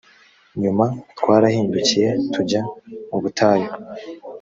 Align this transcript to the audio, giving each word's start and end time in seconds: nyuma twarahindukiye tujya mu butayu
nyuma 0.61 0.85
twarahindukiye 1.13 2.09
tujya 2.33 2.61
mu 3.09 3.17
butayu 3.23 3.69